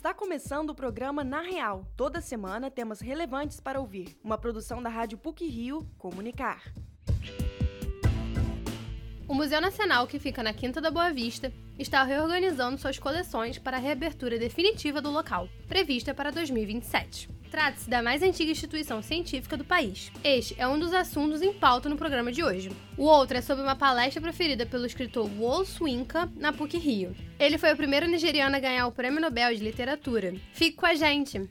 Está 0.00 0.14
começando 0.14 0.70
o 0.70 0.74
programa 0.74 1.22
Na 1.22 1.42
Real. 1.42 1.84
Toda 1.94 2.22
semana 2.22 2.70
temas 2.70 3.02
relevantes 3.02 3.60
para 3.60 3.78
ouvir. 3.78 4.18
Uma 4.24 4.38
produção 4.38 4.82
da 4.82 4.88
Rádio 4.88 5.18
PUC 5.18 5.46
Rio 5.46 5.86
Comunicar. 5.98 6.72
O 9.28 9.34
Museu 9.34 9.60
Nacional, 9.60 10.06
que 10.06 10.18
fica 10.18 10.42
na 10.42 10.54
Quinta 10.54 10.80
da 10.80 10.90
Boa 10.90 11.12
Vista, 11.12 11.52
está 11.78 12.02
reorganizando 12.02 12.78
suas 12.78 12.98
coleções 12.98 13.58
para 13.58 13.76
a 13.76 13.80
reabertura 13.80 14.38
definitiva 14.38 15.02
do 15.02 15.10
local, 15.10 15.50
prevista 15.68 16.14
para 16.14 16.30
2027. 16.30 17.28
Trata-se 17.50 17.90
da 17.90 18.00
mais 18.00 18.22
antiga 18.22 18.52
instituição 18.52 19.02
científica 19.02 19.56
do 19.56 19.64
país. 19.64 20.12
Este 20.22 20.54
é 20.56 20.68
um 20.68 20.78
dos 20.78 20.94
assuntos 20.94 21.42
em 21.42 21.52
pauta 21.52 21.88
no 21.88 21.96
programa 21.96 22.30
de 22.30 22.44
hoje. 22.44 22.70
O 22.96 23.02
outro 23.02 23.36
é 23.36 23.40
sobre 23.40 23.64
uma 23.64 23.74
palestra 23.74 24.22
preferida 24.22 24.64
pelo 24.64 24.86
escritor 24.86 25.28
Wol 25.36 25.64
Swinka 25.64 26.30
na 26.36 26.52
PUC 26.52 26.78
Rio. 26.78 27.12
Ele 27.40 27.58
foi 27.58 27.72
o 27.72 27.76
primeiro 27.76 28.06
nigeriano 28.06 28.54
a 28.54 28.60
ganhar 28.60 28.86
o 28.86 28.92
Prêmio 28.92 29.20
Nobel 29.20 29.52
de 29.52 29.64
Literatura. 29.64 30.32
Fique 30.52 30.76
com 30.76 30.86
a 30.86 30.94
gente! 30.94 31.50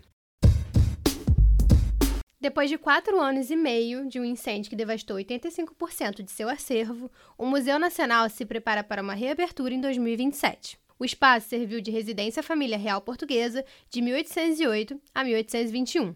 Depois 2.39 2.69
de 2.69 2.77
quatro 2.77 3.19
anos 3.19 3.51
e 3.51 3.55
meio 3.57 4.07
de 4.07 4.21
um 4.21 4.23
incêndio 4.23 4.69
que 4.69 4.77
devastou 4.77 5.17
85% 5.17 6.23
de 6.23 6.31
seu 6.31 6.47
acervo, 6.47 7.11
o 7.37 7.45
Museu 7.45 7.77
Nacional 7.77 8.29
se 8.29 8.45
prepara 8.45 8.81
para 8.81 9.01
uma 9.01 9.13
reabertura 9.13 9.73
em 9.73 9.81
2027. 9.81 10.79
O 11.01 11.05
espaço 11.05 11.47
serviu 11.47 11.79
de 11.79 11.89
residência 11.91 12.41
à 12.41 12.43
família 12.43 12.77
real 12.77 12.99
portuguesa 12.99 13.63
de 13.89 14.01
1808 14.01 14.99
a 15.15 15.23
1821. 15.23 16.13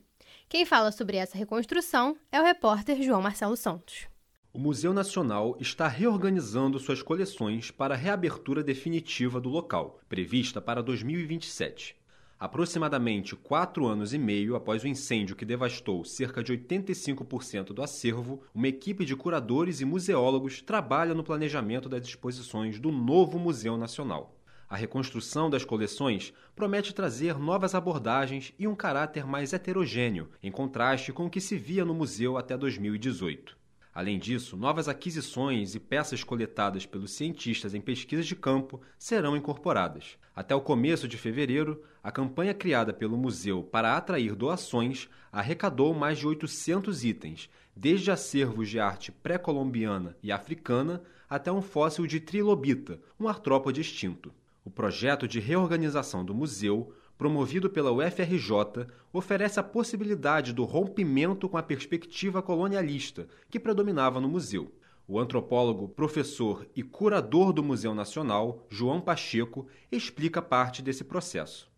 Quem 0.50 0.66
fala 0.66 0.92
sobre 0.92 1.16
essa 1.16 1.38
reconstrução 1.38 2.18
é 2.30 2.42
o 2.42 2.44
repórter 2.44 3.02
João 3.02 3.22
Marcelo 3.22 3.56
Santos. 3.56 4.08
O 4.52 4.60
Museu 4.60 4.94
Nacional 4.94 5.56
está 5.58 5.88
reorganizando 5.88 6.78
suas 6.80 7.02
coleções 7.02 7.72
para 7.72 7.94
a 7.94 7.98
reabertura 7.98 8.62
definitiva 8.62 9.40
do 9.40 9.48
local, 9.48 10.02
prevista 10.10 10.60
para 10.60 10.84
2027. 10.84 11.96
Aproximadamente 12.38 13.38
quatro 13.38 13.88
anos 13.88 14.14
e 14.14 14.18
meio 14.18 14.54
após 14.54 14.84
o 14.84 14.88
incêndio 14.90 15.34
que 15.34 15.46
devastou 15.46 16.04
cerca 16.04 16.44
de 16.44 16.52
85% 16.52 17.68
do 17.68 17.82
acervo, 17.82 18.44
uma 18.54 18.68
equipe 18.68 19.06
de 19.06 19.16
curadores 19.16 19.80
e 19.80 19.86
museólogos 19.86 20.62
trabalha 20.62 21.14
no 21.14 21.24
planejamento 21.24 21.88
das 21.88 22.06
exposições 22.06 22.82
do 22.82 22.92
novo 22.92 23.40
Museu 23.40 23.78
Nacional. 23.78 24.43
A 24.70 24.76
reconstrução 24.76 25.50
das 25.50 25.64
coleções 25.64 26.34
promete 26.56 26.94
trazer 26.94 27.38
novas 27.38 27.76
abordagens 27.76 28.54
e 28.58 28.68
um 28.68 28.76
caráter 28.76 29.26
mais 29.26 29.54
heterogêneo, 29.54 30.30
em 30.42 30.52
contraste 30.52 31.12
com 31.14 31.26
o 31.26 31.30
que 31.30 31.42
se 31.42 31.58
via 31.58 31.86
no 31.86 31.94
museu 31.94 32.38
até 32.38 32.58
2018. 32.58 33.58
Além 33.94 34.18
disso, 34.18 34.58
novas 34.58 34.88
aquisições 34.88 35.76
e 35.76 35.80
peças 35.80 36.24
coletadas 36.24 36.84
pelos 36.84 37.12
cientistas 37.12 37.76
em 37.76 37.82
pesquisas 37.82 38.26
de 38.26 38.36
campo 38.36 38.82
serão 38.98 39.38
incorporadas. 39.38 40.18
Até 40.36 40.56
o 40.56 40.62
começo 40.62 41.08
de 41.08 41.16
fevereiro, 41.16 41.84
a 42.02 42.12
campanha 42.12 42.56
criada 42.56 42.92
pelo 42.92 43.16
museu 43.16 43.62
para 43.62 43.96
atrair 43.96 44.34
doações 44.34 45.08
arrecadou 45.32 45.94
mais 45.94 46.18
de 46.18 46.26
800 46.26 47.04
itens, 47.04 47.50
desde 47.76 48.10
acervos 48.10 48.68
de 48.68 48.80
arte 48.80 49.12
pré-colombiana 49.12 50.18
e 50.24 50.32
africana 50.32 51.04
até 51.30 51.52
um 51.52 51.62
fóssil 51.62 52.08
de 52.08 52.20
trilobita, 52.20 53.00
um 53.20 53.28
artrópode 53.28 53.80
extinto. 53.80 54.34
O 54.66 54.70
projeto 54.70 55.28
de 55.28 55.40
reorganização 55.40 56.24
do 56.24 56.34
museu, 56.34 56.94
promovido 57.18 57.70
pela 57.70 57.92
UFRJ, 57.92 58.88
oferece 59.12 59.60
a 59.60 59.64
possibilidade 59.64 60.54
do 60.54 60.64
rompimento 60.64 61.50
com 61.50 61.58
a 61.58 61.64
perspectiva 61.64 62.42
colonialista 62.42 63.28
que 63.50 63.60
predominava 63.60 64.22
no 64.22 64.30
museu. 64.30 64.72
O 65.06 65.20
antropólogo, 65.20 65.90
professor 65.90 66.66
e 66.74 66.82
curador 66.82 67.52
do 67.52 67.62
Museu 67.62 67.94
Nacional, 67.94 68.66
João 68.70 69.02
Pacheco, 69.02 69.68
explica 69.92 70.42
parte 70.42 70.82
desse 70.82 71.04
processo. 71.04 71.70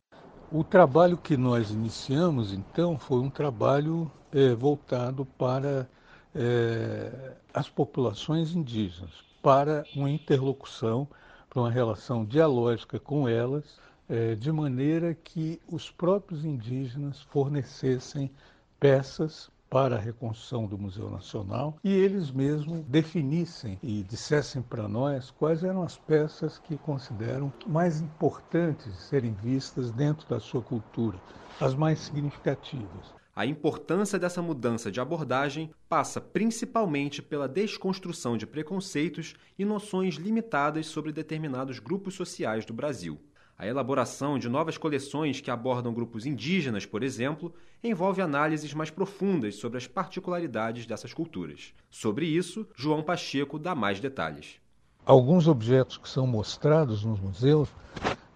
O 0.52 0.64
trabalho 0.64 1.18
que 1.18 1.36
nós 1.36 1.72
iniciamos, 1.72 2.54
então, 2.54 3.00
foi 3.00 3.20
um 3.20 3.32
trabalho 3.32 4.12
é, 4.32 4.54
voltado 4.54 5.26
para 5.26 5.90
é, 6.36 7.34
as 7.52 7.68
populações 7.68 8.54
indígenas, 8.54 9.12
para 9.42 9.84
uma 9.96 10.10
interlocução 10.10 11.08
uma 11.60 11.72
relação 11.72 12.26
dialógica 12.26 13.00
com 13.00 13.28
elas, 13.28 13.80
é, 14.08 14.36
de 14.36 14.52
maneira 14.52 15.14
que 15.14 15.60
os 15.68 15.90
próprios 15.90 16.46
indígenas 16.46 17.22
fornecessem 17.22 18.30
peças 18.80 19.50
para 19.70 19.96
a 19.96 20.00
reconstrução 20.00 20.68
do 20.68 20.78
Museu 20.78 21.10
Nacional 21.10 21.78
e 21.84 21.92
eles 21.92 22.32
mesmos 22.32 22.82
definissem 22.86 23.80
e 23.82 24.04
dissessem 24.04 24.62
para 24.62 24.88
nós 24.88 25.32
quais 25.32 25.64
eram 25.64 25.82
as 25.82 25.98
peças 25.98 26.60
que 26.60 26.78
consideram 26.78 27.52
mais 27.66 28.00
importantes 28.00 28.96
serem 28.96 29.34
vistas 29.34 29.92
dentro 29.92 30.28
da 30.30 30.40
sua 30.40 30.62
cultura, 30.62 31.20
as 31.60 31.74
mais 31.74 32.00
significativas. 32.00 33.14
A 33.38 33.46
importância 33.46 34.18
dessa 34.18 34.42
mudança 34.42 34.90
de 34.90 35.02
abordagem 35.02 35.70
passa 35.90 36.22
principalmente 36.22 37.22
pela 37.22 37.50
desconstrução 37.50 38.38
de 38.38 38.48
preconceitos 38.48 39.36
e 39.60 39.66
noções 39.66 40.16
limitadas 40.16 40.86
sobre 40.86 41.12
determinados 41.12 41.78
grupos 41.80 42.14
sociais 42.14 42.66
do 42.66 42.74
Brasil. 42.74 43.20
A 43.58 43.68
elaboração 43.68 44.40
de 44.40 44.48
novas 44.48 44.78
coleções 44.78 45.42
que 45.42 45.52
abordam 45.52 45.94
grupos 45.94 46.26
indígenas, 46.26 46.86
por 46.86 47.04
exemplo, 47.04 47.54
envolve 47.84 48.22
análises 48.22 48.74
mais 48.74 48.90
profundas 48.90 49.56
sobre 49.56 49.78
as 49.78 49.86
particularidades 49.86 50.86
dessas 50.86 51.14
culturas. 51.14 51.74
Sobre 51.92 52.26
isso, 52.26 52.66
João 52.74 53.04
Pacheco 53.04 53.60
dá 53.60 53.76
mais 53.76 54.00
detalhes. 54.00 54.62
Alguns 55.06 55.46
objetos 55.46 55.98
que 55.98 56.08
são 56.08 56.26
mostrados 56.26 57.04
nos 57.04 57.20
museus, 57.20 57.68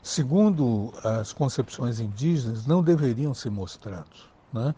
segundo 0.04 0.92
as 1.06 1.32
concepções 1.32 2.02
indígenas, 2.02 2.68
não 2.68 2.84
deveriam 2.84 3.34
ser 3.34 3.50
mostrados. 3.50 4.29
Né? 4.52 4.74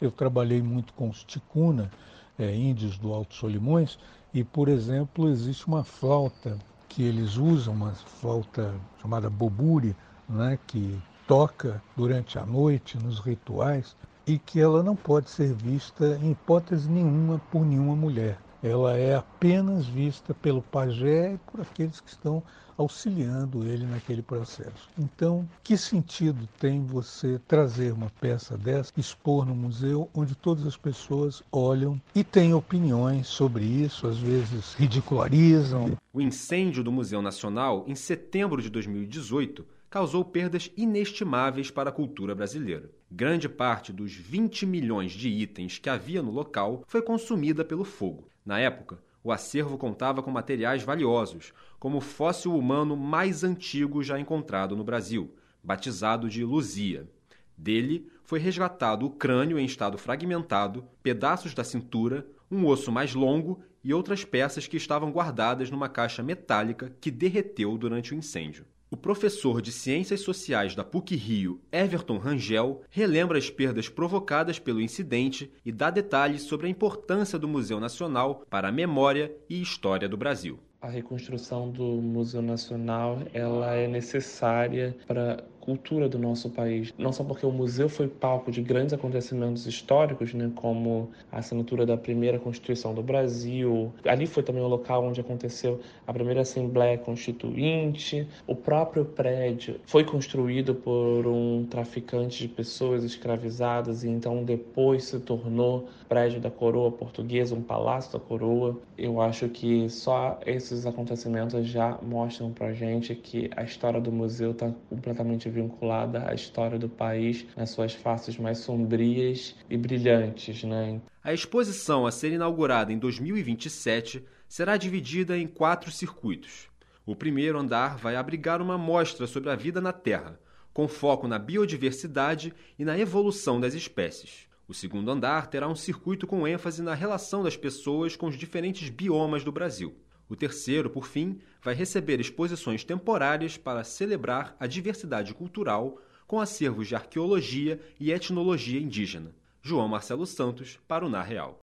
Eu 0.00 0.10
trabalhei 0.10 0.62
muito 0.62 0.92
com 0.94 1.08
os 1.08 1.24
ticuna, 1.24 1.90
é, 2.38 2.54
índios 2.54 2.98
do 2.98 3.12
Alto 3.12 3.34
Solimões, 3.34 3.98
e, 4.32 4.44
por 4.44 4.68
exemplo, 4.68 5.28
existe 5.28 5.66
uma 5.66 5.84
flauta 5.84 6.58
que 6.88 7.02
eles 7.02 7.36
usam, 7.36 7.74
uma 7.74 7.92
flauta 7.92 8.74
chamada 9.00 9.30
boburi, 9.30 9.96
né, 10.28 10.58
que 10.66 11.00
toca 11.26 11.82
durante 11.96 12.38
a 12.38 12.44
noite 12.44 12.98
nos 12.98 13.18
rituais 13.18 13.96
e 14.26 14.38
que 14.38 14.60
ela 14.60 14.82
não 14.82 14.94
pode 14.94 15.30
ser 15.30 15.54
vista 15.54 16.18
em 16.22 16.32
hipótese 16.32 16.88
nenhuma 16.88 17.38
por 17.50 17.64
nenhuma 17.64 17.96
mulher 17.96 18.38
ela 18.66 18.96
é 18.96 19.14
apenas 19.14 19.86
vista 19.86 20.34
pelo 20.34 20.60
pajé 20.60 21.34
e 21.34 21.38
por 21.38 21.60
aqueles 21.60 22.00
que 22.00 22.10
estão 22.10 22.42
auxiliando 22.76 23.64
ele 23.64 23.86
naquele 23.86 24.22
processo. 24.22 24.88
Então, 24.98 25.48
que 25.62 25.76
sentido 25.76 26.46
tem 26.58 26.84
você 26.84 27.40
trazer 27.46 27.92
uma 27.92 28.10
peça 28.20 28.56
dessa, 28.56 28.92
expor 28.96 29.46
no 29.46 29.54
museu, 29.54 30.10
onde 30.14 30.34
todas 30.34 30.66
as 30.66 30.76
pessoas 30.76 31.42
olham 31.50 32.00
e 32.14 32.22
têm 32.22 32.52
opiniões 32.52 33.26
sobre 33.28 33.64
isso, 33.64 34.06
às 34.06 34.18
vezes 34.18 34.74
ridicularizam? 34.74 35.96
O 36.12 36.20
incêndio 36.20 36.84
do 36.84 36.92
Museu 36.92 37.22
Nacional, 37.22 37.84
em 37.86 37.94
setembro 37.94 38.60
de 38.60 38.68
2018, 38.68 39.64
causou 39.88 40.24
perdas 40.24 40.70
inestimáveis 40.76 41.70
para 41.70 41.88
a 41.88 41.92
cultura 41.92 42.34
brasileira. 42.34 42.90
Grande 43.10 43.48
parte 43.48 43.92
dos 43.92 44.12
20 44.12 44.66
milhões 44.66 45.12
de 45.12 45.28
itens 45.28 45.78
que 45.78 45.88
havia 45.88 46.22
no 46.22 46.30
local 46.30 46.82
foi 46.86 47.00
consumida 47.00 47.64
pelo 47.64 47.84
fogo. 47.84 48.28
Na 48.46 48.60
época, 48.60 49.02
o 49.24 49.32
acervo 49.32 49.76
contava 49.76 50.22
com 50.22 50.30
materiais 50.30 50.84
valiosos, 50.84 51.52
como 51.80 51.98
o 51.98 52.00
fóssil 52.00 52.56
humano 52.56 52.96
mais 52.96 53.42
antigo 53.42 54.04
já 54.04 54.20
encontrado 54.20 54.76
no 54.76 54.84
Brasil, 54.84 55.34
batizado 55.64 56.28
de 56.28 56.44
Luzia. 56.44 57.10
Dele 57.58 58.08
foi 58.22 58.38
resgatado 58.38 59.04
o 59.04 59.10
crânio 59.10 59.58
em 59.58 59.64
estado 59.64 59.98
fragmentado, 59.98 60.86
pedaços 61.02 61.54
da 61.54 61.64
cintura, 61.64 62.24
um 62.48 62.64
osso 62.66 62.92
mais 62.92 63.14
longo 63.16 63.60
e 63.82 63.92
outras 63.92 64.24
peças 64.24 64.68
que 64.68 64.76
estavam 64.76 65.10
guardadas 65.10 65.68
numa 65.68 65.88
caixa 65.88 66.22
metálica 66.22 66.94
que 67.00 67.10
derreteu 67.10 67.76
durante 67.76 68.14
o 68.14 68.16
incêndio. 68.16 68.64
O 68.88 68.96
professor 68.96 69.60
de 69.60 69.72
Ciências 69.72 70.20
Sociais 70.20 70.76
da 70.76 70.84
PUC-Rio, 70.84 71.60
Everton 71.72 72.18
Rangel, 72.18 72.82
relembra 72.88 73.36
as 73.36 73.50
perdas 73.50 73.88
provocadas 73.88 74.60
pelo 74.60 74.80
incidente 74.80 75.50
e 75.64 75.72
dá 75.72 75.90
detalhes 75.90 76.42
sobre 76.42 76.68
a 76.68 76.70
importância 76.70 77.36
do 77.36 77.48
Museu 77.48 77.80
Nacional 77.80 78.44
para 78.48 78.68
a 78.68 78.72
memória 78.72 79.34
e 79.50 79.60
história 79.60 80.08
do 80.08 80.16
Brasil. 80.16 80.60
A 80.80 80.88
reconstrução 80.88 81.68
do 81.68 82.00
Museu 82.00 82.40
Nacional 82.40 83.18
ela 83.34 83.74
é 83.74 83.88
necessária 83.88 84.96
para 85.04 85.42
cultura 85.66 86.08
do 86.08 86.16
nosso 86.16 86.48
país. 86.48 86.94
Não 86.96 87.12
só 87.12 87.24
porque 87.24 87.44
o 87.44 87.50
museu 87.50 87.88
foi 87.88 88.06
palco 88.06 88.52
de 88.52 88.62
grandes 88.62 88.94
acontecimentos 88.94 89.66
históricos, 89.66 90.32
né, 90.32 90.48
como 90.54 91.10
a 91.30 91.38
assinatura 91.38 91.84
da 91.84 91.96
primeira 91.96 92.38
Constituição 92.38 92.94
do 92.94 93.02
Brasil. 93.02 93.92
Ali 94.06 94.26
foi 94.28 94.44
também 94.44 94.62
o 94.62 94.68
local 94.68 95.04
onde 95.04 95.20
aconteceu 95.20 95.80
a 96.06 96.12
primeira 96.12 96.42
Assembleia 96.42 96.96
Constituinte. 96.96 98.28
O 98.46 98.54
próprio 98.54 99.04
prédio 99.04 99.80
foi 99.84 100.04
construído 100.04 100.72
por 100.72 101.26
um 101.26 101.66
traficante 101.68 102.38
de 102.38 102.48
pessoas 102.48 103.02
escravizadas 103.02 104.04
e 104.04 104.08
então 104.08 104.44
depois 104.44 105.04
se 105.04 105.18
tornou 105.18 105.88
prédio 106.08 106.40
da 106.40 106.50
coroa 106.50 106.92
portuguesa, 106.92 107.56
um 107.56 107.62
palácio 107.62 108.12
da 108.12 108.20
coroa. 108.20 108.78
Eu 108.96 109.20
acho 109.20 109.48
que 109.48 109.90
só 109.90 110.38
esses 110.46 110.86
acontecimentos 110.86 111.66
já 111.66 111.98
mostram 112.00 112.52
pra 112.52 112.72
gente 112.72 113.16
que 113.16 113.50
a 113.56 113.64
história 113.64 114.00
do 114.00 114.12
museu 114.12 114.52
está 114.52 114.72
completamente 114.88 115.50
vinculada 115.56 116.28
à 116.28 116.34
história 116.34 116.78
do 116.78 116.88
país 116.88 117.46
nas 117.56 117.70
suas 117.70 117.94
faces 117.94 118.38
mais 118.38 118.58
sombrias 118.58 119.56
e 119.68 119.76
brilhantes. 119.76 120.62
Né? 120.62 121.00
A 121.24 121.32
exposição 121.32 122.06
a 122.06 122.12
ser 122.12 122.32
inaugurada 122.32 122.92
em 122.92 122.98
2027 122.98 124.24
será 124.48 124.76
dividida 124.76 125.36
em 125.36 125.46
quatro 125.46 125.90
circuitos. 125.90 126.68
O 127.04 127.16
primeiro 127.16 127.58
andar 127.58 127.96
vai 127.96 128.16
abrigar 128.16 128.60
uma 128.60 128.76
mostra 128.76 129.26
sobre 129.26 129.50
a 129.50 129.56
vida 129.56 129.80
na 129.80 129.92
Terra, 129.92 130.38
com 130.72 130.86
foco 130.86 131.26
na 131.26 131.38
biodiversidade 131.38 132.52
e 132.78 132.84
na 132.84 132.98
evolução 132.98 133.60
das 133.60 133.74
espécies. 133.74 134.46
O 134.68 134.74
segundo 134.74 135.10
andar 135.10 135.46
terá 135.46 135.68
um 135.68 135.76
circuito 135.76 136.26
com 136.26 136.46
ênfase 136.46 136.82
na 136.82 136.94
relação 136.94 137.42
das 137.42 137.56
pessoas 137.56 138.16
com 138.16 138.26
os 138.26 138.36
diferentes 138.36 138.88
biomas 138.88 139.44
do 139.44 139.52
Brasil. 139.52 139.96
O 140.28 140.34
terceiro, 140.34 140.90
por 140.90 141.06
fim, 141.06 141.40
vai 141.62 141.74
receber 141.74 142.20
exposições 142.20 142.82
temporárias 142.82 143.56
para 143.56 143.84
celebrar 143.84 144.56
a 144.58 144.66
diversidade 144.66 145.32
cultural 145.32 146.00
com 146.26 146.40
acervos 146.40 146.88
de 146.88 146.96
arqueologia 146.96 147.80
e 148.00 148.10
etnologia 148.10 148.80
indígena. 148.80 149.34
João 149.62 149.86
Marcelo 149.86 150.26
Santos, 150.26 150.78
para 150.88 151.06
o 151.06 151.08
Na 151.08 151.22
Real. 151.22 151.60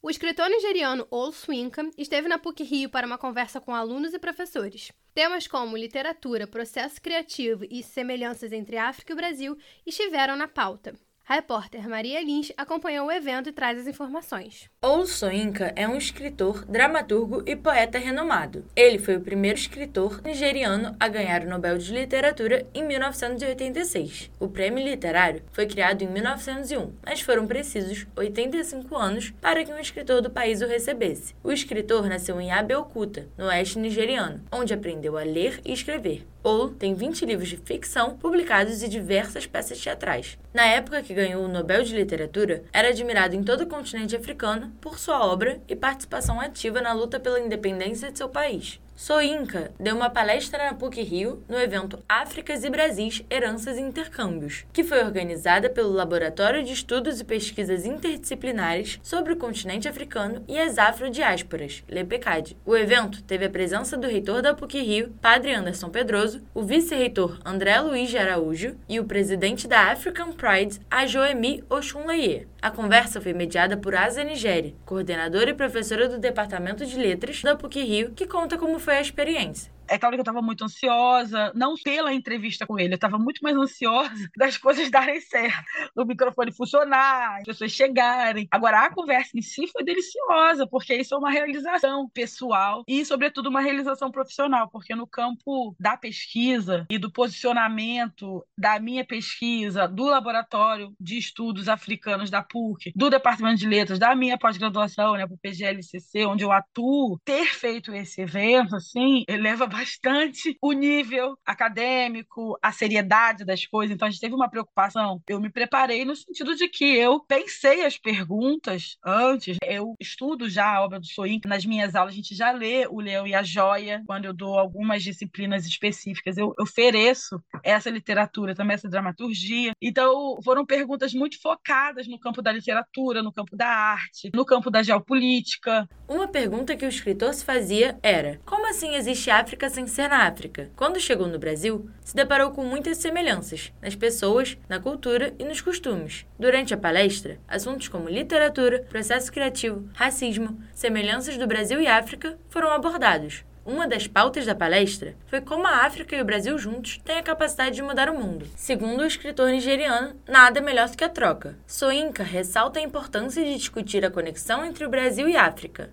O 0.00 0.10
escritor 0.10 0.48
nigeriano 0.48 1.06
Ol 1.10 1.32
Swinka 1.32 1.88
esteve 1.96 2.28
na 2.28 2.38
PUC-Rio 2.38 2.90
para 2.90 3.06
uma 3.06 3.16
conversa 3.18 3.60
com 3.60 3.74
alunos 3.74 4.12
e 4.12 4.18
professores. 4.18 4.92
Temas 5.14 5.46
como 5.46 5.76
literatura, 5.76 6.46
processo 6.46 7.00
criativo 7.00 7.64
e 7.70 7.82
semelhanças 7.82 8.52
entre 8.52 8.76
África 8.76 9.12
e 9.12 9.14
o 9.14 9.16
Brasil 9.16 9.56
estiveram 9.86 10.36
na 10.36 10.48
pauta. 10.48 10.94
A 11.26 11.36
repórter 11.36 11.88
Maria 11.88 12.20
Lins 12.20 12.52
acompanhou 12.56 13.06
o 13.06 13.12
evento 13.12 13.48
e 13.48 13.52
traz 13.52 13.78
as 13.78 13.86
informações. 13.86 14.68
Olu 14.82 15.06
Soyinka 15.06 15.72
é 15.76 15.86
um 15.86 15.96
escritor, 15.96 16.64
dramaturgo 16.66 17.44
e 17.46 17.54
poeta 17.54 17.96
renomado. 17.96 18.64
Ele 18.74 18.98
foi 18.98 19.16
o 19.16 19.20
primeiro 19.20 19.56
escritor 19.56 20.20
nigeriano 20.22 20.96
a 20.98 21.06
ganhar 21.06 21.42
o 21.42 21.48
Nobel 21.48 21.78
de 21.78 21.92
Literatura 21.92 22.66
em 22.74 22.84
1986. 22.84 24.30
O 24.40 24.48
prêmio 24.48 24.84
literário 24.84 25.42
foi 25.52 25.66
criado 25.66 26.02
em 26.02 26.08
1901, 26.08 26.92
mas 27.06 27.20
foram 27.20 27.46
precisos 27.46 28.04
85 28.16 28.96
anos 28.96 29.30
para 29.40 29.64
que 29.64 29.72
um 29.72 29.78
escritor 29.78 30.20
do 30.20 30.30
país 30.30 30.60
o 30.60 30.66
recebesse. 30.66 31.36
O 31.44 31.52
escritor 31.52 32.08
nasceu 32.08 32.40
em 32.40 32.50
Abeokuta, 32.50 33.28
no 33.38 33.46
oeste 33.46 33.78
nigeriano, 33.78 34.42
onde 34.50 34.74
aprendeu 34.74 35.16
a 35.16 35.22
ler 35.22 35.60
e 35.64 35.72
escrever. 35.72 36.26
Ou 36.42 36.68
tem 36.68 36.94
20 36.94 37.24
livros 37.24 37.48
de 37.48 37.56
ficção 37.56 38.16
publicados 38.16 38.82
e 38.82 38.88
diversas 38.88 39.46
peças 39.46 39.80
teatrais. 39.80 40.38
Na 40.52 40.64
época 40.64 41.02
que 41.02 41.14
ganhou 41.14 41.44
o 41.44 41.48
Nobel 41.48 41.82
de 41.84 41.94
Literatura, 41.94 42.64
era 42.72 42.88
admirado 42.88 43.36
em 43.36 43.44
todo 43.44 43.62
o 43.62 43.66
continente 43.66 44.16
africano 44.16 44.72
por 44.80 44.98
sua 44.98 45.24
obra 45.24 45.60
e 45.68 45.76
participação 45.76 46.40
ativa 46.40 46.80
na 46.80 46.92
luta 46.92 47.20
pela 47.20 47.40
independência 47.40 48.10
de 48.10 48.18
seu 48.18 48.28
país. 48.28 48.80
Soinka 49.02 49.72
deu 49.80 49.96
uma 49.96 50.08
palestra 50.08 50.66
na 50.66 50.74
PUC 50.74 51.02
Rio 51.02 51.42
no 51.48 51.58
evento 51.58 51.98
Áfricas 52.08 52.62
e 52.62 52.70
Brasis 52.70 53.24
Heranças 53.28 53.76
e 53.76 53.80
Intercâmbios, 53.80 54.64
que 54.72 54.84
foi 54.84 55.02
organizada 55.02 55.68
pelo 55.68 55.90
Laboratório 55.90 56.62
de 56.62 56.72
Estudos 56.72 57.18
e 57.18 57.24
Pesquisas 57.24 57.84
Interdisciplinares 57.84 59.00
sobre 59.02 59.32
o 59.32 59.36
continente 59.36 59.88
africano 59.88 60.44
e 60.46 60.56
as 60.56 60.78
afrodiásporas, 60.78 61.82
LEPECAD. 61.88 62.56
O 62.64 62.76
evento 62.76 63.24
teve 63.24 63.44
a 63.44 63.50
presença 63.50 63.96
do 63.96 64.06
reitor 64.06 64.40
da 64.40 64.54
PUC 64.54 64.80
Rio, 64.80 65.12
Padre 65.20 65.52
Anderson 65.52 65.90
Pedroso, 65.90 66.40
o 66.54 66.62
vice-reitor 66.62 67.40
André 67.44 67.80
Luiz 67.80 68.08
de 68.08 68.18
Araújo 68.18 68.76
e 68.88 69.00
o 69.00 69.04
presidente 69.04 69.66
da 69.66 69.90
African 69.90 70.30
Pride, 70.30 70.78
Ajoemi 70.88 71.64
Oshunleye. 71.68 72.51
A 72.62 72.70
conversa 72.70 73.20
foi 73.20 73.32
mediada 73.32 73.76
por 73.76 73.92
Asa 73.92 74.22
Nigeri, 74.22 74.76
coordenadora 74.86 75.50
e 75.50 75.54
professora 75.54 76.08
do 76.08 76.16
Departamento 76.16 76.86
de 76.86 76.96
Letras 76.96 77.42
da 77.42 77.56
PUC 77.56 77.82
Rio, 77.82 78.12
que 78.12 78.24
conta 78.24 78.56
como 78.56 78.78
foi 78.78 78.98
a 78.98 79.00
experiência. 79.00 79.71
É 79.92 79.98
claro 79.98 80.16
que 80.16 80.20
eu 80.20 80.22
estava 80.22 80.40
muito 80.40 80.64
ansiosa, 80.64 81.52
não 81.54 81.74
pela 81.74 82.14
entrevista 82.14 82.66
com 82.66 82.78
ele, 82.78 82.94
eu 82.94 82.96
estava 82.96 83.18
muito 83.18 83.40
mais 83.42 83.54
ansiosa 83.54 84.10
das 84.38 84.56
coisas 84.56 84.90
darem 84.90 85.20
certo, 85.20 85.62
do 85.94 86.06
microfone 86.06 86.50
funcionar, 86.50 87.36
as 87.36 87.44
pessoas 87.44 87.72
chegarem. 87.72 88.48
Agora, 88.50 88.86
a 88.86 88.94
conversa 88.94 89.36
em 89.36 89.42
si 89.42 89.66
foi 89.66 89.84
deliciosa, 89.84 90.66
porque 90.66 90.94
isso 90.94 91.14
é 91.14 91.18
uma 91.18 91.30
realização 91.30 92.08
pessoal 92.08 92.82
e, 92.88 93.04
sobretudo, 93.04 93.50
uma 93.50 93.60
realização 93.60 94.10
profissional, 94.10 94.70
porque 94.70 94.94
no 94.94 95.06
campo 95.06 95.76
da 95.78 95.94
pesquisa 95.94 96.86
e 96.88 96.96
do 96.96 97.12
posicionamento 97.12 98.42
da 98.56 98.80
minha 98.80 99.04
pesquisa, 99.04 99.86
do 99.86 100.04
laboratório 100.04 100.94
de 100.98 101.18
estudos 101.18 101.68
africanos 101.68 102.30
da 102.30 102.42
PUC, 102.42 102.92
do 102.96 103.10
Departamento 103.10 103.58
de 103.58 103.68
Letras, 103.68 103.98
da 103.98 104.14
minha 104.14 104.38
pós-graduação, 104.38 105.16
né, 105.16 105.26
para 105.26 105.34
o 105.34 105.38
PGLCC, 105.38 106.24
onde 106.24 106.44
eu 106.44 106.50
atuo, 106.50 107.20
ter 107.26 107.44
feito 107.44 107.92
esse 107.94 108.22
evento, 108.22 108.74
assim, 108.74 109.24
eleva 109.28 109.66
bastante 109.82 110.56
o 110.62 110.72
nível 110.72 111.36
acadêmico, 111.44 112.56
a 112.62 112.70
seriedade 112.70 113.44
das 113.44 113.66
coisas. 113.66 113.94
Então 113.94 114.06
a 114.06 114.10
gente 114.10 114.20
teve 114.20 114.34
uma 114.34 114.48
preocupação. 114.48 115.20
Eu 115.28 115.40
me 115.40 115.50
preparei 115.50 116.04
no 116.04 116.14
sentido 116.14 116.54
de 116.54 116.68
que 116.68 116.84
eu 116.84 117.20
pensei 117.20 117.84
as 117.84 117.98
perguntas 117.98 118.96
antes. 119.04 119.56
Eu 119.64 119.94
estudo 120.00 120.48
já 120.48 120.76
a 120.76 120.84
obra 120.84 121.00
do 121.00 121.06
Soin. 121.06 121.40
Nas 121.44 121.66
minhas 121.66 121.96
aulas 121.96 122.14
a 122.14 122.16
gente 122.16 122.34
já 122.34 122.52
lê 122.52 122.86
O 122.86 123.00
Leão 123.00 123.26
e 123.26 123.34
a 123.34 123.42
Joia. 123.42 124.02
Quando 124.06 124.24
eu 124.26 124.32
dou 124.32 124.56
algumas 124.56 125.02
disciplinas 125.02 125.66
específicas, 125.66 126.38
eu 126.38 126.54
ofereço 126.60 127.42
essa 127.64 127.90
literatura, 127.90 128.54
também 128.54 128.74
essa 128.74 128.88
dramaturgia. 128.88 129.72
Então 129.82 130.38
foram 130.44 130.64
perguntas 130.64 131.12
muito 131.12 131.40
focadas 131.40 132.06
no 132.06 132.20
campo 132.20 132.40
da 132.40 132.52
literatura, 132.52 133.22
no 133.22 133.32
campo 133.32 133.56
da 133.56 133.66
arte, 133.66 134.30
no 134.32 134.44
campo 134.44 134.70
da 134.70 134.82
geopolítica. 134.82 135.88
Uma 136.08 136.28
pergunta 136.28 136.76
que 136.76 136.86
o 136.86 136.88
escritor 136.88 137.34
se 137.34 137.44
fazia 137.44 137.98
era: 138.00 138.40
como 138.44 138.68
assim 138.68 138.94
existe 138.94 139.30
África 139.30 139.68
sem 139.72 139.86
ser 139.86 140.08
na 140.08 140.26
África. 140.26 140.70
Quando 140.76 141.00
chegou 141.00 141.26
no 141.26 141.38
Brasil, 141.38 141.88
se 142.04 142.14
deparou 142.14 142.50
com 142.50 142.62
muitas 142.62 142.98
semelhanças 142.98 143.72
nas 143.80 143.94
pessoas, 143.94 144.56
na 144.68 144.78
cultura 144.78 145.34
e 145.38 145.44
nos 145.44 145.60
costumes. 145.60 146.26
Durante 146.38 146.74
a 146.74 146.76
palestra, 146.76 147.38
assuntos 147.48 147.88
como 147.88 148.08
literatura, 148.08 148.86
processo 148.88 149.32
criativo, 149.32 149.88
racismo, 149.94 150.60
semelhanças 150.74 151.36
do 151.36 151.46
Brasil 151.46 151.80
e 151.80 151.86
África 151.86 152.38
foram 152.48 152.70
abordados. 152.70 153.44
Uma 153.64 153.86
das 153.86 154.08
pautas 154.08 154.44
da 154.44 154.56
palestra 154.56 155.14
foi 155.26 155.40
como 155.40 155.66
a 155.66 155.86
África 155.86 156.16
e 156.16 156.20
o 156.20 156.24
Brasil 156.24 156.58
juntos 156.58 156.98
têm 157.04 157.18
a 157.18 157.22
capacidade 157.22 157.76
de 157.76 157.82
mudar 157.82 158.10
o 158.10 158.18
mundo. 158.18 158.44
Segundo 158.56 159.02
o 159.02 159.06
escritor 159.06 159.50
nigeriano, 159.50 160.16
nada 160.28 160.58
é 160.58 160.62
melhor 160.62 160.88
do 160.88 160.96
que 160.96 161.04
a 161.04 161.08
troca. 161.08 161.56
Soinka 161.64 162.24
ressalta 162.24 162.80
a 162.80 162.82
importância 162.82 163.44
de 163.44 163.54
discutir 163.54 164.04
a 164.04 164.10
conexão 164.10 164.64
entre 164.64 164.84
o 164.84 164.88
Brasil 164.88 165.28
e 165.28 165.36
a 165.36 165.46
África. 165.46 165.90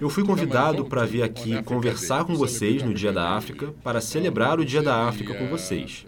Eu 0.00 0.10
fui 0.10 0.24
convidado 0.24 0.84
para 0.86 1.06
vir 1.06 1.22
aqui 1.22 1.62
conversar 1.62 2.24
com 2.24 2.34
vocês 2.34 2.82
no 2.82 2.92
Dia 2.92 3.12
da 3.12 3.36
África 3.36 3.72
para 3.84 4.00
celebrar 4.00 4.58
o 4.58 4.64
Dia 4.64 4.82
da 4.82 5.06
África 5.06 5.34
com 5.34 5.46
vocês. 5.46 6.04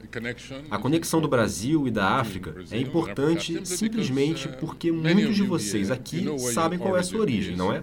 A 0.68 0.78
conexão 0.78 1.20
do 1.20 1.28
Brasil 1.28 1.86
e 1.86 1.90
da 1.90 2.08
África 2.16 2.52
é 2.72 2.78
importante 2.78 3.64
simplesmente 3.64 4.48
porque 4.48 4.90
muitos 4.90 5.36
de 5.36 5.44
vocês 5.44 5.88
aqui 5.88 6.26
sabem 6.52 6.80
qual 6.80 6.96
é 6.96 7.00
a 7.00 7.04
sua 7.04 7.20
origem, 7.20 7.54
não 7.54 7.72
é? 7.72 7.82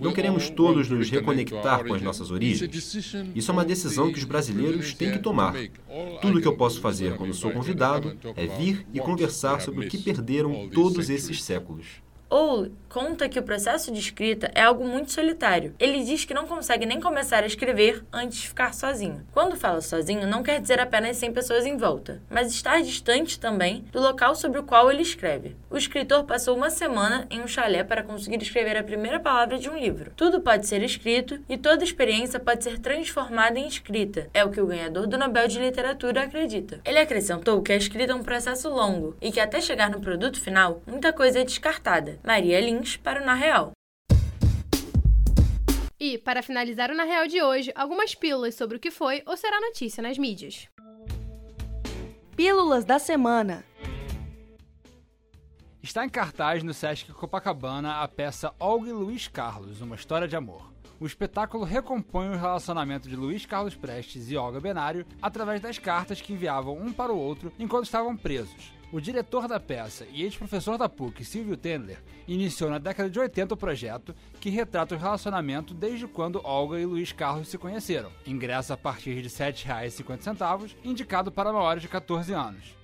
Não 0.00 0.12
queremos 0.12 0.48
todos 0.50 0.88
nos 0.88 1.10
reconectar 1.10 1.84
com 1.84 1.94
as 1.94 2.02
nossas 2.02 2.30
origens. 2.30 2.94
Isso 3.34 3.50
é 3.50 3.52
uma 3.52 3.64
decisão 3.64 4.12
que 4.12 4.18
os 4.18 4.24
brasileiros 4.24 4.94
têm 4.94 5.12
que 5.12 5.18
tomar. 5.18 5.54
Tudo 6.20 6.38
o 6.38 6.40
que 6.40 6.48
eu 6.48 6.56
posso 6.56 6.80
fazer 6.80 7.16
quando 7.16 7.34
sou 7.34 7.50
convidado 7.50 8.16
é 8.36 8.46
vir 8.46 8.86
e 8.92 9.00
conversar 9.00 9.60
sobre 9.60 9.86
o 9.86 9.88
que 9.88 9.98
perderam 9.98 10.68
todos 10.68 11.10
esses 11.10 11.42
séculos. 11.42 12.05
Ou 12.28 12.68
conta 12.88 13.28
que 13.28 13.38
o 13.38 13.42
processo 13.42 13.92
de 13.92 14.00
escrita 14.00 14.50
é 14.54 14.62
algo 14.62 14.82
muito 14.82 15.12
solitário. 15.12 15.74
Ele 15.78 16.02
diz 16.02 16.24
que 16.24 16.32
não 16.32 16.46
consegue 16.46 16.86
nem 16.86 16.98
começar 16.98 17.42
a 17.42 17.46
escrever 17.46 18.02
antes 18.10 18.38
de 18.38 18.48
ficar 18.48 18.72
sozinho. 18.72 19.26
Quando 19.32 19.54
fala 19.54 19.82
sozinho, 19.82 20.26
não 20.26 20.42
quer 20.42 20.60
dizer 20.60 20.80
apenas 20.80 21.18
100 21.18 21.32
pessoas 21.32 21.66
em 21.66 21.76
volta, 21.76 22.22
mas 22.30 22.50
estar 22.50 22.82
distante 22.82 23.38
também 23.38 23.84
do 23.92 24.00
local 24.00 24.34
sobre 24.34 24.58
o 24.58 24.62
qual 24.62 24.90
ele 24.90 25.02
escreve. 25.02 25.56
O 25.68 25.76
escritor 25.76 26.24
passou 26.24 26.56
uma 26.56 26.70
semana 26.70 27.26
em 27.30 27.42
um 27.42 27.46
chalé 27.46 27.84
para 27.84 28.02
conseguir 28.02 28.40
escrever 28.40 28.78
a 28.78 28.82
primeira 28.82 29.20
palavra 29.20 29.58
de 29.58 29.68
um 29.68 29.76
livro. 29.76 30.12
Tudo 30.16 30.40
pode 30.40 30.66
ser 30.66 30.82
escrito 30.82 31.38
e 31.48 31.58
toda 31.58 31.84
experiência 31.84 32.40
pode 32.40 32.64
ser 32.64 32.78
transformada 32.78 33.58
em 33.58 33.68
escrita. 33.68 34.30
É 34.32 34.42
o 34.42 34.50
que 34.50 34.60
o 34.60 34.66
ganhador 34.66 35.06
do 35.06 35.18
Nobel 35.18 35.48
de 35.48 35.58
Literatura 35.58 36.22
acredita. 36.22 36.80
Ele 36.84 36.98
acrescentou 36.98 37.60
que 37.60 37.72
a 37.72 37.76
escrita 37.76 38.12
é 38.12 38.14
um 38.14 38.22
processo 38.22 38.70
longo 38.70 39.16
e 39.20 39.30
que 39.30 39.40
até 39.40 39.60
chegar 39.60 39.90
no 39.90 40.00
produto 40.00 40.40
final, 40.40 40.80
muita 40.86 41.12
coisa 41.12 41.40
é 41.40 41.44
descartada. 41.44 42.15
Maria 42.24 42.60
Lins 42.60 42.96
para 42.96 43.22
o 43.22 43.24
Na 43.24 43.34
Real. 43.34 43.72
E, 45.98 46.18
para 46.18 46.42
finalizar 46.42 46.90
o 46.90 46.94
Na 46.94 47.04
Real 47.04 47.26
de 47.26 47.42
hoje, 47.42 47.72
algumas 47.74 48.14
pílulas 48.14 48.54
sobre 48.54 48.76
o 48.76 48.80
que 48.80 48.90
foi 48.90 49.22
ou 49.26 49.36
será 49.36 49.60
notícia 49.60 50.02
nas 50.02 50.18
mídias. 50.18 50.68
Pílulas 52.36 52.84
da 52.84 52.98
semana. 52.98 53.64
Está 55.82 56.04
em 56.04 56.08
cartaz 56.08 56.62
no 56.62 56.74
Sesc 56.74 57.12
Copacabana 57.12 58.02
a 58.02 58.08
peça 58.08 58.52
Olga 58.58 58.90
e 58.90 58.92
Luiz 58.92 59.28
Carlos, 59.28 59.80
uma 59.80 59.94
história 59.96 60.28
de 60.28 60.36
amor. 60.36 60.70
O 60.98 61.06
espetáculo 61.06 61.64
recompõe 61.64 62.28
o 62.28 62.36
relacionamento 62.36 63.08
de 63.08 63.14
Luiz 63.14 63.44
Carlos 63.46 63.74
Prestes 63.74 64.30
e 64.30 64.36
Olga 64.36 64.60
Benário 64.60 65.06
através 65.20 65.60
das 65.60 65.78
cartas 65.78 66.20
que 66.20 66.32
enviavam 66.32 66.76
um 66.76 66.92
para 66.92 67.12
o 67.12 67.18
outro 67.18 67.52
enquanto 67.58 67.84
estavam 67.84 68.16
presos. 68.16 68.75
O 68.92 69.00
diretor 69.00 69.48
da 69.48 69.58
peça 69.58 70.06
e 70.12 70.22
ex-professor 70.22 70.78
da 70.78 70.88
PUC, 70.88 71.24
Silvio 71.24 71.56
Tendler, 71.56 72.00
iniciou 72.28 72.70
na 72.70 72.78
década 72.78 73.10
de 73.10 73.18
80 73.18 73.54
o 73.54 73.56
projeto 73.56 74.14
que 74.40 74.48
retrata 74.48 74.94
o 74.94 74.98
relacionamento 74.98 75.74
desde 75.74 76.06
quando 76.06 76.40
Olga 76.44 76.78
e 76.78 76.86
Luiz 76.86 77.10
Carlos 77.10 77.48
se 77.48 77.58
conheceram. 77.58 78.12
Ingresso 78.24 78.72
a 78.72 78.76
partir 78.76 79.20
de 79.20 79.28
R$ 79.28 79.52
7,50, 79.52 80.76
indicado 80.84 81.32
para 81.32 81.52
maiores 81.52 81.82
de 81.82 81.88
14 81.88 82.32
anos. 82.32 82.76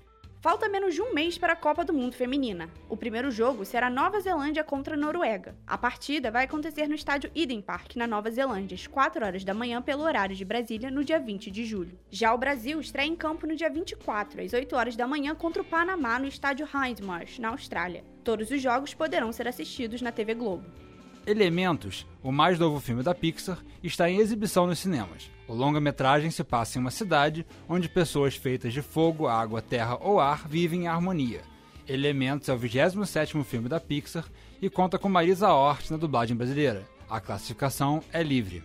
Falta 0.43 0.69
menos 0.69 0.93
de 0.93 1.01
um 1.01 1.15
mês 1.15 1.39
para 1.39 1.53
a 1.53 1.57
Copa 1.57 1.85
do 1.85 1.93
Mundo 1.93 2.17
Feminina. 2.17 2.69
O 2.89 2.97
primeiro 2.97 3.31
jogo 3.31 3.65
será 3.65 3.89
Nova 3.89 4.19
Zelândia 4.19 4.65
contra 4.65 4.97
Noruega. 4.97 5.55
A 5.65 5.79
partida 5.79 6.33
vai 6.33 6.47
acontecer 6.47 6.89
no 6.89 6.97
estádio 6.97 7.31
Eden 7.33 7.63
Park, 7.63 7.95
na 7.95 8.09
Nova 8.09 8.29
Zelândia, 8.29 8.75
às 8.75 8.89
4 8.89 9.25
horas 9.25 9.45
da 9.45 9.55
manhã 9.55 9.81
pelo 9.81 10.03
horário 10.03 10.35
de 10.35 10.45
Brasília, 10.45 10.91
no 10.91 11.05
dia 11.05 11.21
20 11.21 11.49
de 11.49 11.65
julho. 11.65 11.97
Já 12.11 12.35
o 12.35 12.39
Brasil 12.39 12.81
estreia 12.81 13.07
em 13.07 13.15
campo 13.15 13.47
no 13.47 13.55
dia 13.55 13.71
24, 13.71 14.43
às 14.43 14.53
8 14.53 14.75
horas 14.75 14.97
da 14.97 15.07
manhã, 15.07 15.33
contra 15.33 15.63
o 15.63 15.65
Panamá 15.65 16.19
no 16.19 16.27
estádio 16.27 16.67
Hindmarsh, 16.67 17.39
na 17.39 17.51
Austrália. 17.51 18.03
Todos 18.25 18.51
os 18.51 18.61
jogos 18.61 18.93
poderão 18.93 19.31
ser 19.31 19.47
assistidos 19.47 20.03
na 20.03 20.11
TV 20.11 20.35
Globo. 20.35 20.67
Elementos, 21.25 22.05
o 22.21 22.33
mais 22.33 22.59
novo 22.59 22.81
filme 22.81 23.01
da 23.01 23.15
Pixar, 23.15 23.63
está 23.81 24.11
em 24.11 24.19
exibição 24.19 24.67
nos 24.67 24.81
cinemas. 24.81 25.31
O 25.47 25.55
longa-metragem 25.55 26.33
se 26.33 26.43
passa 26.43 26.79
em 26.79 26.81
uma 26.81 26.91
cidade 26.91 27.47
onde 27.69 27.89
pessoas 27.89 28.35
feitas 28.35 28.73
de 28.73 28.83
fogo, 28.83 29.29
água, 29.29 29.63
terra 29.63 29.97
ou 30.01 30.19
ar 30.19 30.49
vivem 30.49 30.83
em 30.83 30.89
harmonia. 30.89 31.43
Elementos 31.89 32.49
é 32.49 32.53
o 32.53 32.59
27º 32.59 33.45
filme 33.45 33.69
da 33.69 33.79
Pixar 33.79 34.25
e 34.61 34.69
conta 34.69 34.99
com 34.99 35.09
Marisa 35.09 35.53
Hort 35.53 35.91
na 35.91 35.97
dublagem 35.97 36.37
brasileira. 36.37 36.85
A 37.09 37.21
classificação 37.21 38.03
é 38.13 38.21
livre. 38.21 38.65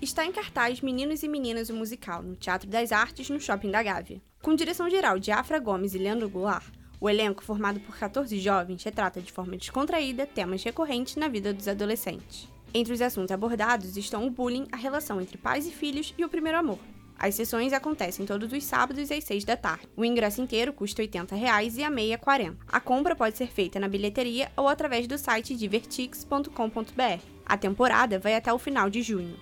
Está 0.00 0.24
em 0.24 0.30
cartaz 0.30 0.80
Meninos 0.80 1.24
e 1.24 1.28
Meninas 1.28 1.70
o 1.70 1.74
Musical, 1.74 2.22
no 2.22 2.36
Teatro 2.36 2.70
das 2.70 2.92
Artes, 2.92 3.28
no 3.28 3.40
Shopping 3.40 3.70
da 3.70 3.82
Gávea. 3.82 4.22
Com 4.40 4.54
direção 4.54 4.88
geral 4.88 5.18
de 5.18 5.32
Afra 5.32 5.58
Gomes 5.58 5.94
e 5.94 5.98
Leandro 5.98 6.28
Goulart, 6.28 6.72
o 7.00 7.08
elenco, 7.08 7.42
formado 7.42 7.80
por 7.80 7.96
14 7.96 8.38
jovens, 8.38 8.84
retrata 8.84 9.20
de 9.20 9.32
forma 9.32 9.56
descontraída 9.56 10.26
temas 10.26 10.62
recorrentes 10.62 11.16
na 11.16 11.28
vida 11.28 11.52
dos 11.52 11.66
adolescentes. 11.66 12.46
Entre 12.74 12.92
os 12.92 13.00
assuntos 13.00 13.32
abordados 13.32 13.96
estão 13.96 14.26
o 14.26 14.30
bullying, 14.30 14.66
a 14.70 14.76
relação 14.76 15.20
entre 15.20 15.38
pais 15.38 15.66
e 15.66 15.70
filhos 15.70 16.14
e 16.16 16.24
o 16.24 16.28
primeiro 16.28 16.58
amor. 16.58 16.78
As 17.18 17.34
sessões 17.34 17.72
acontecem 17.72 18.24
todos 18.24 18.50
os 18.50 18.64
sábados 18.64 19.10
às 19.10 19.24
6 19.24 19.44
da 19.44 19.56
tarde. 19.56 19.86
O 19.94 20.04
ingresso 20.04 20.40
inteiro 20.40 20.72
custa 20.72 21.02
80 21.02 21.34
reais 21.34 21.76
e 21.76 21.84
a 21.84 21.90
meia 21.90 22.16
R$ 22.16 22.22
40. 22.22 22.56
A 22.66 22.80
compra 22.80 23.14
pode 23.14 23.36
ser 23.36 23.48
feita 23.48 23.78
na 23.78 23.88
bilheteria 23.88 24.50
ou 24.56 24.68
através 24.68 25.06
do 25.06 25.18
site 25.18 25.54
divertix.com.br. 25.54 27.22
A 27.44 27.56
temporada 27.58 28.18
vai 28.18 28.34
até 28.34 28.52
o 28.52 28.58
final 28.58 28.88
de 28.88 29.02
junho. 29.02 29.36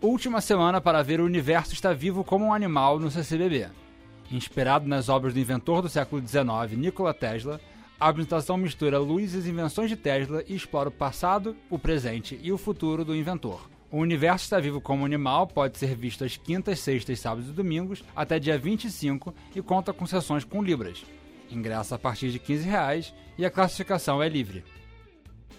Última 0.00 0.40
semana 0.40 0.80
para 0.80 1.02
ver 1.02 1.20
o 1.20 1.24
universo 1.24 1.72
está 1.72 1.92
vivo 1.92 2.22
como 2.22 2.46
um 2.46 2.54
animal 2.54 3.00
no 3.00 3.10
CCBB. 3.10 3.81
Inspirado 4.30 4.88
nas 4.88 5.08
obras 5.08 5.34
do 5.34 5.40
inventor 5.40 5.82
do 5.82 5.88
século 5.88 6.22
XIX, 6.26 6.76
Nikola 6.76 7.12
Tesla, 7.12 7.60
a 7.98 8.08
apresentação 8.08 8.56
mistura 8.56 8.98
luz 8.98 9.34
e 9.34 9.38
as 9.38 9.46
invenções 9.46 9.88
de 9.88 9.96
Tesla 9.96 10.42
e 10.48 10.54
explora 10.54 10.88
o 10.88 10.92
passado, 10.92 11.56
o 11.70 11.78
presente 11.78 12.38
e 12.42 12.50
o 12.50 12.58
futuro 12.58 13.04
do 13.04 13.14
inventor. 13.14 13.70
O 13.92 13.98
Universo 13.98 14.44
Está 14.44 14.58
Vivo 14.58 14.80
como 14.80 15.04
Animal 15.04 15.46
pode 15.46 15.78
ser 15.78 15.94
visto 15.94 16.24
às 16.24 16.36
quintas, 16.36 16.80
sextas, 16.80 17.20
sábados 17.20 17.50
e 17.50 17.52
domingos 17.52 18.02
até 18.16 18.38
dia 18.38 18.58
25 18.58 19.34
e 19.54 19.60
conta 19.60 19.92
com 19.92 20.06
sessões 20.06 20.44
com 20.44 20.62
libras. 20.62 21.04
Ingresso 21.50 21.94
a 21.94 21.98
partir 21.98 22.30
de 22.30 22.38
15 22.38 22.68
reais 22.68 23.14
e 23.36 23.44
a 23.44 23.50
classificação 23.50 24.22
é 24.22 24.28
livre. 24.28 24.64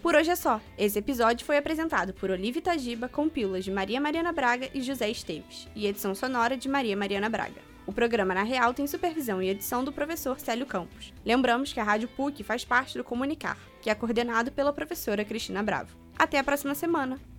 Por 0.01 0.15
hoje 0.15 0.31
é 0.31 0.35
só. 0.35 0.59
Esse 0.77 0.99
episódio 0.99 1.45
foi 1.45 1.57
apresentado 1.57 2.13
por 2.13 2.29
Olivia 2.29 2.61
Tajiba 2.61 3.07
com 3.07 3.29
pílulas 3.29 3.63
de 3.63 3.71
Maria 3.71 4.01
Mariana 4.01 4.33
Braga 4.33 4.67
e 4.73 4.81
José 4.81 5.09
Esteves 5.09 5.69
e 5.73 5.87
edição 5.87 6.13
sonora 6.13 6.57
de 6.57 6.67
Maria 6.67 6.97
Mariana 6.97 7.29
Braga. 7.29 7.72
O 7.85 7.91
programa 7.91 8.33
Na 8.33 8.43
Real 8.43 8.73
tem 8.73 8.87
supervisão 8.87 9.41
e 9.41 9.49
edição 9.49 9.83
do 9.83 9.91
professor 9.91 10.39
Célio 10.39 10.65
Campos. 10.65 11.13
Lembramos 11.25 11.73
que 11.73 11.79
a 11.79 11.83
Rádio 11.83 12.07
PUC 12.07 12.43
faz 12.43 12.63
parte 12.63 12.97
do 12.97 13.03
Comunicar, 13.03 13.57
que 13.81 13.89
é 13.89 13.95
coordenado 13.95 14.51
pela 14.51 14.71
professora 14.71 15.25
Cristina 15.25 15.61
Bravo. 15.61 15.97
Até 16.17 16.39
a 16.39 16.43
próxima 16.43 16.75
semana! 16.75 17.32